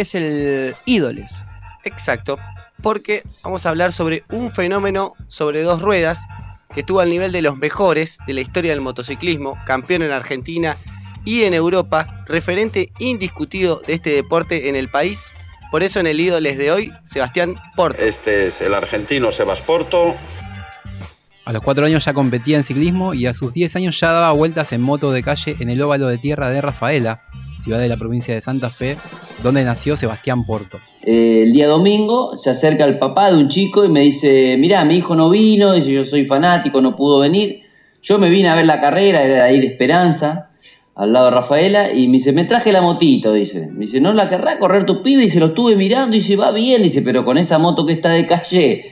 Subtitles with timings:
[0.00, 1.44] es el ídoles.
[1.84, 2.38] Exacto,
[2.82, 6.20] porque vamos a hablar sobre un fenómeno sobre dos ruedas
[6.72, 10.76] que estuvo al nivel de los mejores de la historia del motociclismo, campeón en Argentina
[11.24, 15.32] y en Europa, referente indiscutido de este deporte en el país.
[15.70, 18.00] Por eso en el ídoles de hoy, Sebastián Porto.
[18.00, 20.16] Este es el argentino Sebas Porto.
[21.44, 24.32] A los cuatro años ya competía en ciclismo y a sus 10 años ya daba
[24.32, 27.22] vueltas en moto de calle en el óvalo de tierra de Rafaela,
[27.56, 28.98] ciudad de la provincia de Santa Fe,
[29.42, 30.78] donde nació Sebastián Porto.
[31.02, 34.84] Eh, el día domingo se acerca el papá de un chico y me dice, mirá,
[34.84, 37.62] mi hijo no vino, dice, yo soy fanático, no pudo venir.
[38.02, 40.50] Yo me vine a ver la carrera, era de ahí de Esperanza,
[40.94, 43.68] al lado de Rafaela, y me dice, me traje la motito, dice.
[43.68, 45.24] Me dice, ¿no la querrá correr tu pibe?
[45.24, 47.92] Y se lo estuve mirando y dice, va bien, dice, pero con esa moto que
[47.92, 48.84] está de calle,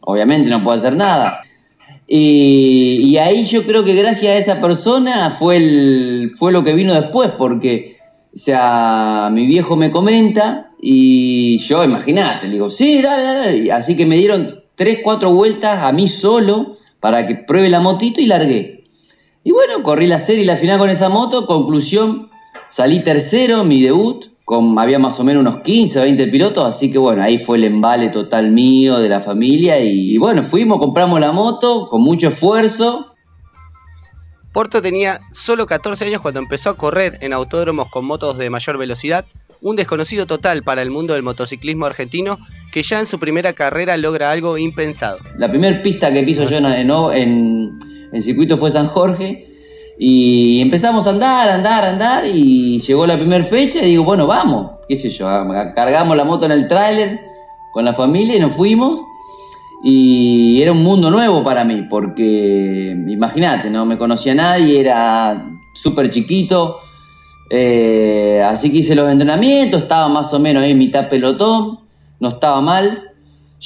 [0.00, 1.42] obviamente no puedo hacer nada.
[2.08, 6.72] Y, y ahí yo creo que gracias a esa persona fue, el, fue lo que
[6.72, 7.95] vino después, porque
[8.36, 13.72] o sea, mi viejo me comenta y yo, imagínate, le digo, sí, dale, dale.
[13.72, 18.20] Así que me dieron tres, cuatro vueltas a mí solo para que pruebe la motito
[18.20, 18.84] y largué.
[19.42, 21.46] Y bueno, corrí la serie y la final con esa moto.
[21.46, 22.28] Conclusión,
[22.68, 24.26] salí tercero, mi debut.
[24.44, 27.64] Con, había más o menos unos 15, 20 pilotos, así que bueno, ahí fue el
[27.64, 32.28] embale total mío, de la familia, y, y bueno, fuimos, compramos la moto con mucho
[32.28, 33.15] esfuerzo,
[34.56, 38.78] Porto tenía solo 14 años cuando empezó a correr en autódromos con motos de mayor
[38.78, 39.26] velocidad,
[39.60, 42.38] un desconocido total para el mundo del motociclismo argentino
[42.72, 45.18] que ya en su primera carrera logra algo impensado.
[45.36, 46.90] La primera pista que piso yo en,
[48.14, 49.46] en, circuito fue San Jorge
[49.98, 54.70] y empezamos a andar, andar, andar y llegó la primera fecha y digo, bueno, vamos,
[54.88, 55.26] qué sé yo,
[55.74, 57.20] cargamos la moto en el tráiler
[57.74, 59.02] con la familia y nos fuimos
[59.82, 66.10] y era un mundo nuevo para mí, porque imagínate, no me conocía nadie, era súper
[66.10, 66.78] chiquito.
[67.48, 71.80] Eh, así que hice los entrenamientos, estaba más o menos ahí en mitad pelotón,
[72.18, 73.12] no estaba mal.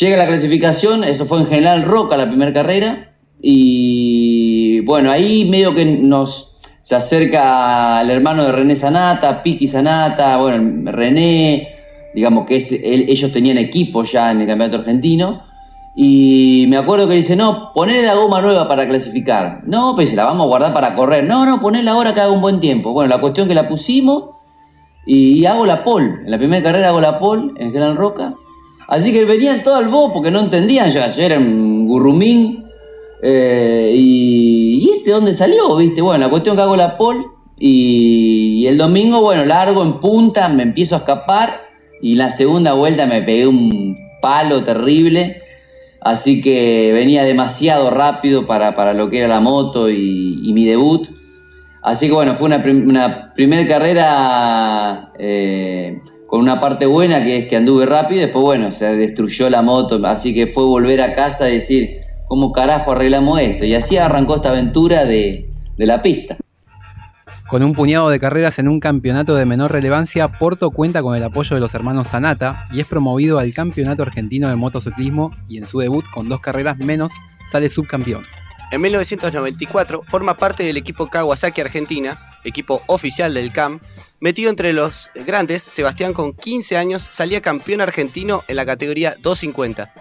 [0.00, 3.14] Llega la clasificación, eso fue en General Roca la primera carrera.
[3.42, 10.36] Y bueno, ahí medio que nos se acerca el hermano de René Sanata, Piti Sanata,
[10.36, 11.68] bueno, René,
[12.14, 15.45] digamos que ellos tenían equipo ya en el campeonato argentino.
[15.98, 19.62] Y me acuerdo que dice, no, poner la goma nueva para clasificar.
[19.64, 21.24] No, pues la vamos a guardar para correr.
[21.24, 22.92] No, no, ponerla ahora que haga un buen tiempo.
[22.92, 24.24] Bueno, la cuestión que la pusimos
[25.06, 26.04] y hago la pole.
[26.24, 28.34] En la primera carrera hago la pole en Gran Roca.
[28.88, 32.66] Así que venían todo al bo porque no entendían ya, yo era un gurrumín.
[33.22, 36.02] Eh, y, y, este dónde salió, viste?
[36.02, 37.24] Bueno, la cuestión que hago la pole
[37.58, 41.62] y, y el domingo, bueno, largo en punta, me empiezo a escapar
[42.02, 45.38] y la segunda vuelta me pegué un palo terrible
[46.06, 51.08] Así que venía demasiado rápido para, lo que era la moto y, mi debut.
[51.82, 57.56] Así que bueno, fue una, primera carrera eh, con una parte buena que es que
[57.56, 58.20] anduve rápido.
[58.20, 60.00] Después, bueno, se destruyó la moto.
[60.06, 61.96] Así que fue volver a casa y decir,
[62.28, 63.64] ¿cómo carajo arreglamos esto?
[63.64, 66.36] Y así arrancó esta aventura de la pista.
[67.48, 71.22] Con un puñado de carreras en un campeonato de menor relevancia, Porto cuenta con el
[71.22, 75.66] apoyo de los hermanos Sanata y es promovido al Campeonato Argentino de Motociclismo y en
[75.68, 77.12] su debut con dos carreras menos
[77.46, 78.26] sale subcampeón.
[78.72, 83.78] En 1994 forma parte del equipo Kawasaki Argentina, equipo oficial del CAM.
[84.18, 89.94] Metido entre los grandes, Sebastián con 15 años salía campeón argentino en la categoría 250.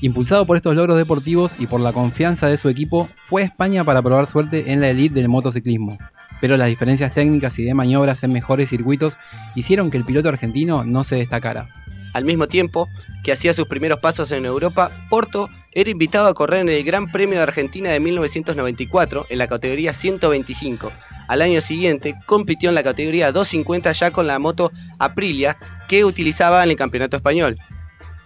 [0.00, 3.84] Impulsado por estos logros deportivos y por la confianza de su equipo, fue a España
[3.84, 5.98] para probar suerte en la elite del motociclismo
[6.40, 9.18] pero las diferencias técnicas y de maniobras en mejores circuitos
[9.54, 11.68] hicieron que el piloto argentino no se destacara.
[12.12, 12.88] Al mismo tiempo
[13.22, 17.12] que hacía sus primeros pasos en Europa, Porto era invitado a correr en el Gran
[17.12, 20.90] Premio de Argentina de 1994 en la categoría 125.
[21.28, 25.58] Al año siguiente compitió en la categoría 250 ya con la moto Aprilia
[25.88, 27.58] que utilizaba en el Campeonato Español.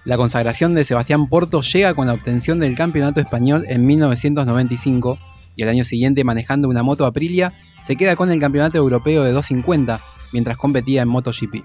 [0.04, 5.18] La consagración de Sebastián Porto llega con la obtención del Campeonato Español en 1995
[5.56, 7.52] y al año siguiente manejando una moto Aprilia
[7.82, 10.00] se queda con el Campeonato Europeo de 250
[10.32, 11.64] mientras competía en MotoGP.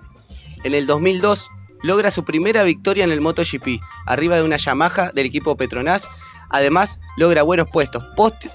[0.64, 1.52] En el 2002
[1.84, 6.08] logra su primera victoria en el MotoGP, arriba de una Yamaha del equipo Petronas.
[6.50, 8.04] Además, logra buenos puestos,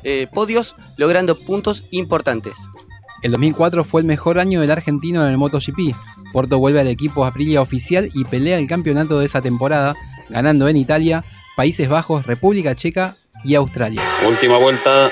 [0.02, 2.54] eh, podios, logrando puntos importantes.
[3.22, 5.94] El 2004 fue el mejor año del argentino en el MotoGP.
[6.32, 9.94] Porto vuelve al equipo Aprilia oficial y pelea el campeonato de esa temporada,
[10.28, 11.24] ganando en Italia,
[11.56, 14.02] Países Bajos, República Checa y Australia.
[14.26, 15.10] Última vuelta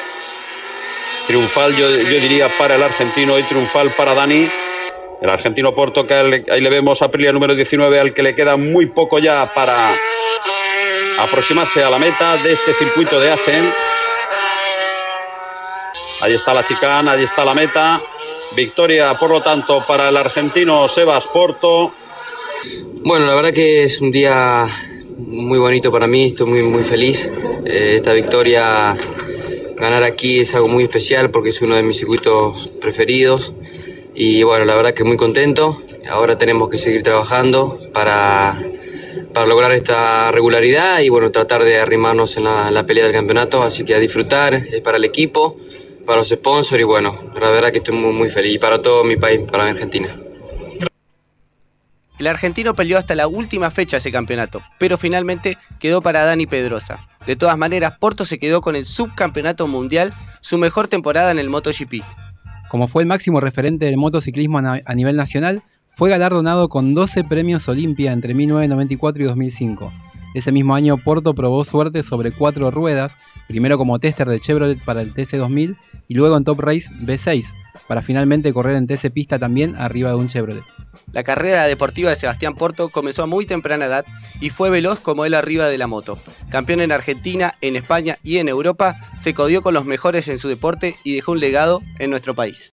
[1.28, 4.48] Triunfal, yo, diría, para el argentino y triunfal para Dani.
[5.20, 8.56] El argentino Porto, que ahí le vemos a Aprilia número 19, al que le queda
[8.56, 9.92] muy poco ya para
[11.19, 13.72] aproximarse a la meta de este circuito de Asen.
[16.22, 18.00] Ahí está la chicana, ahí está la meta.
[18.56, 21.92] Victoria, por lo tanto, para el argentino Sebas Porto.
[23.04, 24.66] Bueno, la verdad que es un día
[25.19, 27.30] muy bonito para mí, estoy muy, muy feliz.
[27.66, 28.96] Eh, esta victoria,
[29.78, 33.52] ganar aquí es algo muy especial porque es uno de mis circuitos preferidos.
[34.14, 35.82] Y bueno, la verdad que muy contento.
[36.08, 38.60] Ahora tenemos que seguir trabajando para,
[39.32, 43.62] para lograr esta regularidad y bueno, tratar de arrimarnos en la, la pelea del campeonato.
[43.62, 45.56] Así que a disfrutar, es para el equipo,
[46.04, 48.54] para los sponsors y bueno, la verdad que estoy muy, muy feliz.
[48.54, 50.08] Y para todo mi país, para Argentina.
[52.18, 57.06] El argentino peleó hasta la última fecha ese campeonato, pero finalmente quedó para Dani Pedrosa.
[57.26, 61.50] De todas maneras, Porto se quedó con el subcampeonato mundial, su mejor temporada en el
[61.50, 62.02] MotoGP.
[62.68, 67.68] Como fue el máximo referente del motociclismo a nivel nacional, fue galardonado con 12 premios
[67.68, 69.92] Olimpia entre 1994 y 2005.
[70.34, 73.16] Ese mismo año Porto probó suerte sobre cuatro ruedas,
[73.48, 75.76] primero como tester de Chevrolet para el TC2000
[76.06, 77.52] y luego en Top Race B6,
[77.86, 80.64] para finalmente correr en TC Pista también arriba de un Chevrolet.
[81.12, 84.04] La carrera deportiva de Sebastián Porto comenzó a muy temprana edad
[84.40, 86.19] y fue veloz como él arriba de la moto.
[86.50, 90.48] Campeón en Argentina, en España y en Europa, se codió con los mejores en su
[90.48, 92.66] deporte y dejó un legado en nuestro país.